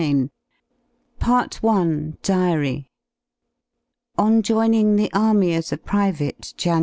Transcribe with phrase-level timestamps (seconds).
[0.01, 0.31] xiv
[1.19, 2.89] PART ONE PI ARY§
[4.25, 6.79] On joining the Army as a pri vate, Jan.